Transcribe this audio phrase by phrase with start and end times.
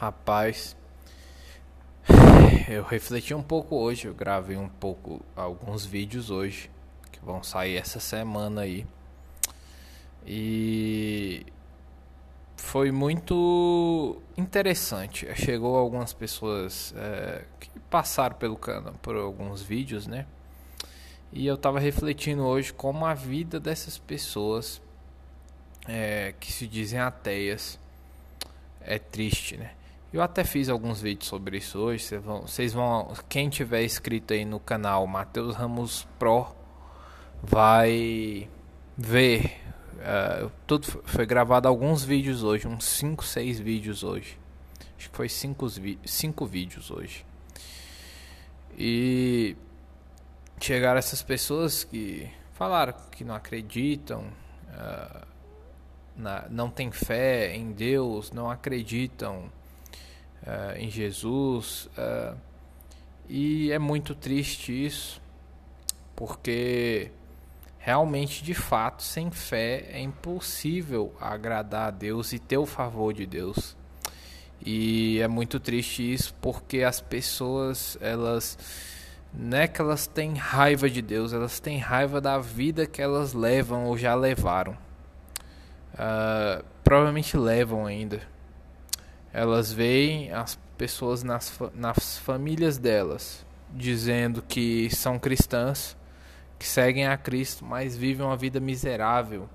[0.00, 0.76] Rapaz,
[2.70, 6.70] eu refleti um pouco hoje, eu gravei um pouco alguns vídeos hoje
[7.10, 8.86] que vão sair essa semana aí.
[10.24, 11.44] E
[12.56, 15.26] foi muito interessante.
[15.34, 20.26] Chegou algumas pessoas é, que passaram pelo canal por alguns vídeos, né?
[21.32, 24.80] E eu tava refletindo hoje como a vida dessas pessoas
[25.88, 27.80] é, que se dizem ateias
[28.80, 29.72] é triste, né?
[30.10, 32.02] Eu até fiz alguns vídeos sobre isso hoje.
[32.02, 36.46] Vocês vão, vocês vão quem tiver inscrito aí no canal Matheus Ramos Pro
[37.42, 38.48] vai
[38.96, 39.60] ver.
[39.98, 44.38] Uh, tudo foi gravado alguns vídeos hoje, uns 5, 6 vídeos hoje.
[44.96, 45.66] Acho que foi 5
[46.06, 47.26] cinco vídeos hoje.
[48.78, 49.56] E
[50.58, 54.24] chegaram essas pessoas que falaram que não acreditam,
[54.70, 55.26] uh,
[56.16, 59.50] na, não têm fé em Deus, não acreditam
[60.46, 61.88] uh, em Jesus.
[61.96, 62.36] Uh,
[63.28, 65.20] e é muito triste isso,
[66.16, 67.10] porque
[67.78, 73.26] realmente, de fato, sem fé é impossível agradar a Deus e ter o favor de
[73.26, 73.76] Deus.
[74.64, 78.58] E é muito triste isso, porque as pessoas, elas
[79.32, 83.34] não é que elas têm raiva de Deus, elas têm raiva da vida que elas
[83.34, 84.72] levam ou já levaram.
[85.92, 88.22] Uh, provavelmente levam ainda
[89.32, 95.96] elas veem as pessoas nas, nas famílias delas dizendo que são cristãs,
[96.58, 99.48] que seguem a Cristo, mas vivem uma vida miserável,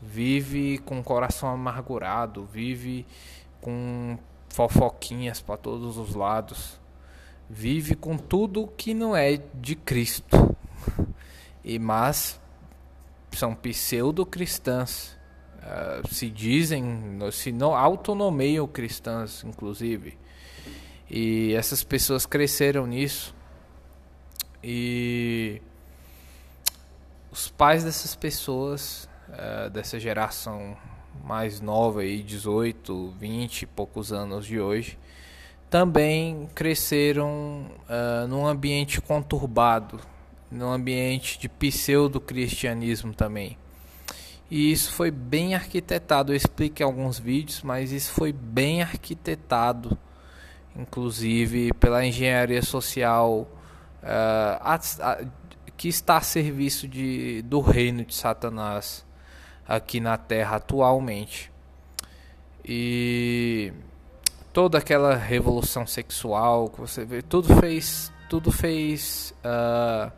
[0.00, 3.06] vive com o coração amargurado, vive
[3.60, 4.18] com
[4.48, 6.80] fofoquinhas para todos os lados,
[7.48, 10.56] vive com tudo que não é de Cristo.
[11.64, 12.40] E mas
[13.32, 15.16] são pseudo-cristãs
[15.66, 20.16] uh, se dizem, se não autonomeiam cristãs, inclusive.
[21.10, 23.34] E essas pessoas cresceram nisso.
[24.62, 25.60] E
[27.30, 30.76] os pais dessas pessoas, uh, dessa geração
[31.24, 34.98] mais nova, aí, 18, 20 e poucos anos de hoje,
[35.68, 40.00] também cresceram uh, num ambiente conturbado,
[40.50, 43.58] num ambiente de pseudo-cristianismo também.
[44.50, 46.32] E isso foi bem arquitetado.
[46.32, 49.98] Eu explico em alguns vídeos, mas isso foi bem arquitetado,
[50.76, 53.48] inclusive pela engenharia social
[54.02, 55.24] uh, a, a,
[55.76, 59.04] que está a serviço de, do reino de Satanás
[59.66, 61.50] aqui na Terra atualmente.
[62.64, 63.72] E
[64.52, 70.10] toda aquela revolução sexual que você vê, tudo fez, tudo fez uh,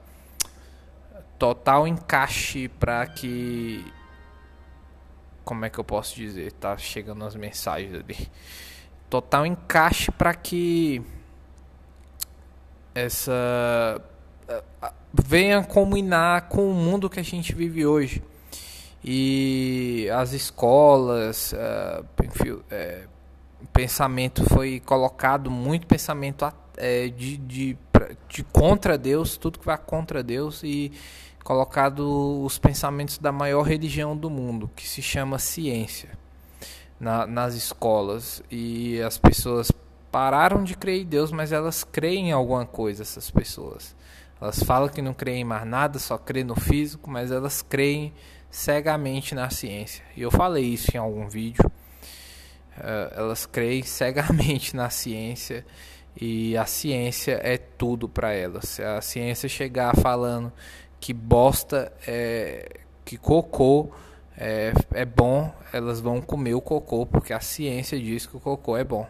[1.39, 3.84] total encaixe para que
[5.48, 6.53] como é que eu posso dizer?
[6.53, 8.28] Tá chegando as mensagens ali.
[9.09, 11.00] Total encaixe para que
[12.94, 13.98] essa
[15.10, 18.22] venha combinar com o mundo que a gente vive hoje.
[19.03, 21.54] E as escolas,
[22.22, 23.06] enfim, é,
[23.72, 27.78] pensamento foi colocado muito pensamento é, de, de,
[28.28, 30.92] de contra Deus, tudo que vai contra Deus e
[31.48, 36.10] colocado os pensamentos da maior religião do mundo, que se chama ciência,
[37.00, 38.42] na, nas escolas.
[38.50, 39.72] E as pessoas
[40.12, 43.97] pararam de crer em Deus, mas elas creem em alguma coisa, essas pessoas.
[44.38, 48.12] Elas falam que não creem em mais nada, só creem no físico, mas elas creem
[48.50, 50.04] cegamente na ciência.
[50.15, 51.65] E eu falei isso em algum vídeo.
[52.76, 55.65] Uh, elas creem cegamente na ciência
[56.15, 58.69] e a ciência é tudo para elas.
[58.69, 60.53] Se a ciência chegar falando
[61.00, 63.91] que bosta é que cocô
[64.36, 68.76] é, é bom, elas vão comer o cocô porque a ciência diz que o cocô
[68.76, 69.06] é bom.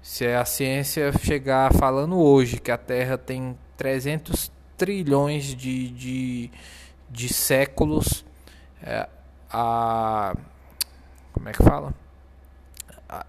[0.00, 6.50] Se a ciência chegar falando hoje que a Terra tem 300 trilhões de, de,
[7.10, 8.24] de séculos,
[8.82, 9.08] é,
[9.50, 10.34] a
[11.32, 11.94] como é que fala?
[13.08, 13.26] A,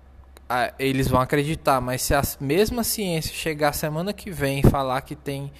[0.47, 5.01] a, eles vão acreditar, mas se a mesma ciência chegar semana que vem e falar
[5.01, 5.51] que tem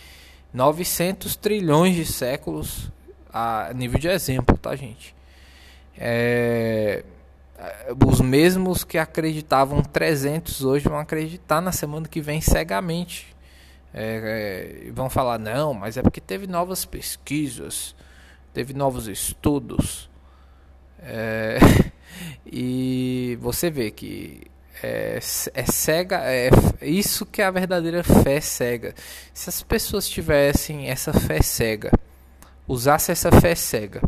[0.53, 2.91] 900 trilhões de séculos
[3.33, 5.15] a nível de exemplo, tá, gente?
[5.97, 7.03] É,
[8.05, 13.33] os mesmos que acreditavam 300 hoje vão acreditar na semana que vem cegamente.
[13.94, 17.95] É, é, vão falar, não, mas é porque teve novas pesquisas,
[18.53, 20.09] teve novos estudos.
[20.99, 21.57] É,
[22.45, 24.41] e você vê que
[24.83, 25.19] é,
[25.53, 26.50] é cega, é
[26.81, 28.94] isso que é a verdadeira fé cega.
[29.33, 31.91] Se as pessoas tivessem essa fé cega,
[32.68, 34.01] usasse essa fé cega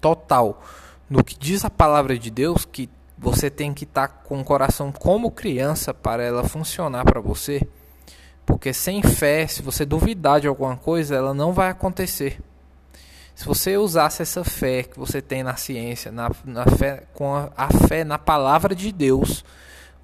[0.00, 0.62] total
[1.10, 4.44] no que diz a palavra de Deus, que você tem que estar tá com o
[4.44, 7.66] coração como criança para ela funcionar para você.
[8.46, 12.40] Porque sem fé, se você duvidar de alguma coisa, ela não vai acontecer.
[13.38, 17.52] Se você usasse essa fé que você tem na ciência, na, na fé, com a,
[17.56, 19.44] a, fé na palavra de Deus,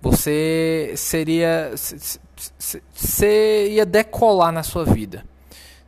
[0.01, 1.73] você seria.
[2.95, 5.25] Você ia decolar na sua vida.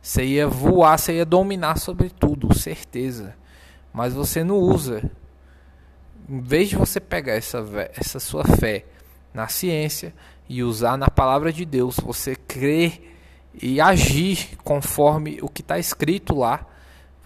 [0.01, 3.33] Você ia voar, você ia dominar sobre tudo, certeza.
[3.93, 5.09] Mas você não usa.
[6.27, 7.65] Em vez de você pegar essa,
[7.95, 8.83] essa sua fé
[9.33, 10.13] na ciência
[10.49, 13.17] e usar na palavra de Deus, você crer
[13.53, 16.67] e agir conforme o que está escrito lá.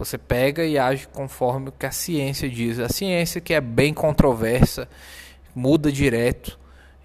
[0.04, 2.80] Você pega e age conforme o que a ciência diz.
[2.80, 4.88] A ciência que é bem controversa,
[5.54, 6.58] muda direto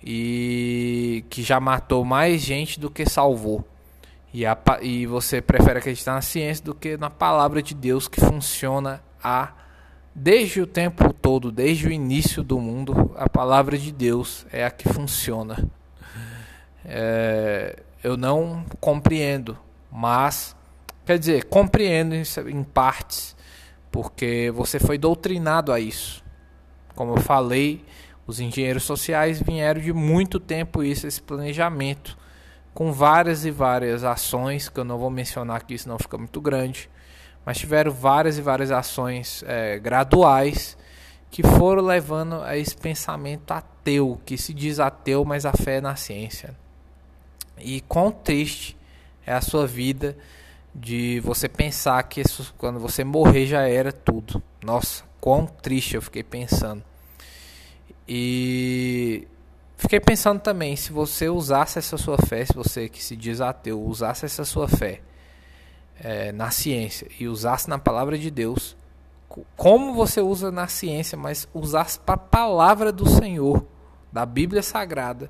[0.04, 3.64] e que já matou mais gente do que salvou.
[4.34, 8.20] E, a, e você prefere acreditar na ciência do que na palavra de Deus que
[8.20, 9.54] funciona a
[10.14, 14.72] desde o tempo todo, desde o início do mundo, a palavra de Deus é a
[14.72, 15.70] que funciona.
[16.84, 19.56] É, eu não compreendo,
[19.92, 20.56] mas
[21.07, 23.33] quer dizer, compreendo em partes,
[23.89, 26.21] porque você foi doutrinado a isso.
[26.95, 27.86] Como eu falei,
[28.27, 32.18] os engenheiros sociais vieram de muito tempo isso, esse planejamento,
[32.74, 36.89] com várias e várias ações, que eu não vou mencionar aqui, senão fica muito grande,
[37.45, 40.77] mas tiveram várias e várias ações é, graduais
[41.31, 45.81] que foram levando a esse pensamento ateu, que se diz ateu, mas a fé é
[45.81, 46.53] na ciência.
[47.57, 48.77] E quão triste
[49.25, 50.18] é a sua vida
[50.77, 54.41] de você pensar que isso, quando você morrer já era tudo.
[54.63, 56.83] Nossa, quão triste eu fiquei pensando.
[58.07, 59.27] E
[59.75, 63.81] fiquei pensando também, se você usasse essa sua fé, se você que se diz ateu,
[63.81, 65.01] usasse essa sua fé
[66.00, 68.77] é, na ciência e usasse na palavra de Deus,
[69.56, 73.65] como você usa na ciência, mas usasse para a palavra do Senhor,
[74.12, 75.29] da Bíblia Sagrada,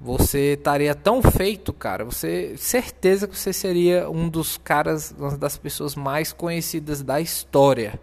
[0.00, 2.04] você estaria tão feito, cara.
[2.04, 8.00] Você certeza que você seria um dos caras, uma das pessoas mais conhecidas da história.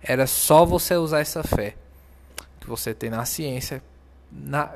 [0.00, 1.74] Era só você usar essa fé
[2.60, 3.82] que você tem na ciência,
[4.30, 4.72] na,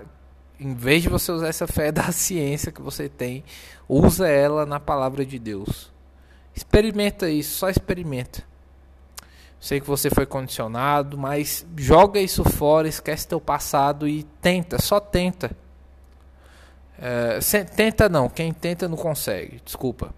[0.59, 3.45] em vez de você usar essa fé da ciência que você tem,
[3.89, 5.93] usa ela na palavra de Deus.
[6.55, 8.43] Experimenta isso, só experimenta.
[9.61, 15.01] Sei que você foi condicionado, mas joga isso fora, esquece teu passado e tenta, só
[15.01, 15.57] tenta.
[16.99, 17.38] É,
[17.76, 20.14] tenta não, quem tenta não consegue, desculpa.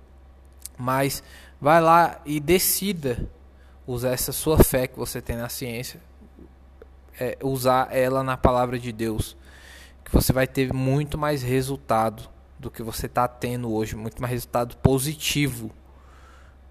[0.77, 1.23] Mas
[1.61, 3.29] vai lá e decida
[3.87, 6.01] usar essa sua fé que você tem na ciência
[7.19, 9.37] é, usar ela na palavra de Deus,
[10.05, 12.29] que você vai ter muito mais resultado
[12.59, 15.71] do que você está tendo hoje, muito mais resultado positivo,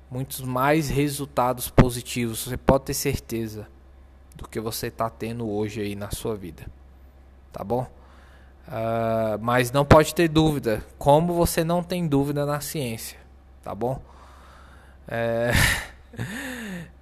[0.10, 2.46] muitos mais resultados positivos.
[2.46, 3.68] Você pode ter certeza
[4.36, 6.66] do que você está tendo hoje aí na sua vida,
[7.52, 7.88] tá bom?
[8.68, 13.18] Uh, mas não pode ter dúvida, como você não tem dúvida na ciência,
[13.64, 14.02] tá bom?
[15.08, 15.52] É...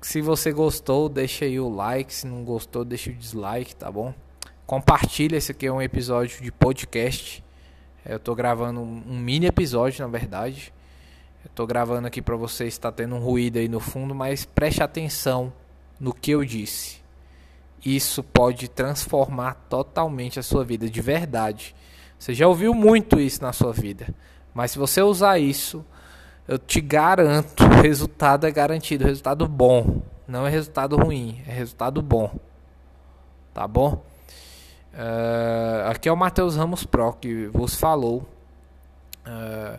[0.00, 2.14] Se você gostou, deixa aí o like.
[2.14, 4.14] Se não gostou, deixa o dislike, tá bom?
[4.64, 7.44] Compartilha, esse aqui é um episódio de podcast.
[8.06, 10.72] Eu tô gravando um mini episódio, na verdade.
[11.44, 14.82] Eu tô gravando aqui para você está tendo um ruído aí no fundo, mas preste
[14.82, 15.52] atenção
[15.98, 17.02] no que eu disse.
[17.84, 21.74] Isso pode transformar totalmente a sua vida de verdade.
[22.18, 24.12] Você já ouviu muito isso na sua vida,
[24.52, 25.84] mas se você usar isso,
[26.48, 30.02] eu te garanto, o resultado é garantido, resultado bom.
[30.26, 32.34] Não é resultado ruim, é resultado bom.
[33.54, 34.04] Tá bom?
[34.92, 38.28] Uh, aqui é o Matheus Ramos Pro que vos falou.
[39.26, 39.78] Uh,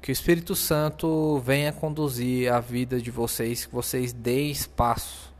[0.00, 5.32] que o Espírito Santo venha conduzir a vida de vocês, que vocês deem espaço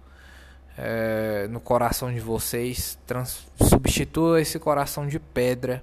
[0.78, 5.82] uh, no coração de vocês, trans, substitua esse coração de pedra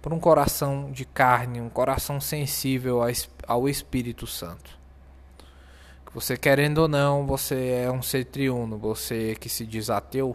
[0.00, 3.00] por um coração de carne, um coração sensível
[3.46, 4.78] ao Espírito Santo.
[6.14, 8.78] Você querendo ou não, você é um ser triuno.
[8.78, 10.34] Você que se diz ateu,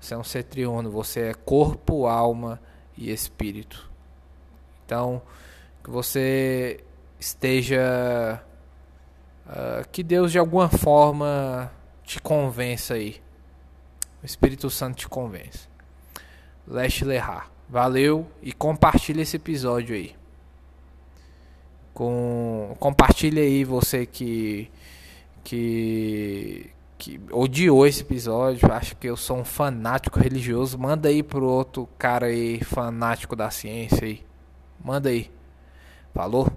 [0.00, 0.90] você é um ser triuno.
[0.90, 2.60] Você é corpo, alma
[2.96, 3.90] e espírito.
[4.86, 5.20] Então,
[5.82, 6.82] que você
[7.18, 8.42] esteja.
[9.46, 11.70] Uh, que Deus de alguma forma
[12.04, 13.20] te convença aí.
[14.28, 15.66] Espírito Santo te convence.
[16.66, 17.50] Leste Lerrar.
[17.66, 20.14] Valeu e compartilha esse episódio aí.
[21.94, 24.70] Com compartilha aí você que
[25.42, 31.46] que que odiou esse episódio, acho que eu sou um fanático religioso, manda aí pro
[31.46, 34.22] outro cara aí fanático da ciência aí.
[34.84, 35.30] Manda aí.
[36.12, 36.52] Falou?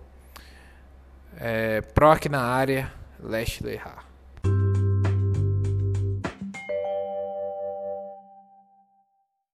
[1.37, 4.10] É, Proc na área, Leste Lerrar.